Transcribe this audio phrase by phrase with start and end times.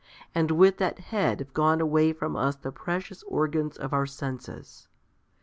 [0.33, 4.87] And with that head have gone away from us the precious organs of our senses.